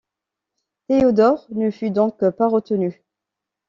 Théodore 0.87 1.45
ne 1.51 1.69
fut 1.69 1.91
donc 1.91 2.27
pas 2.31 2.47
retenu. 2.47 3.03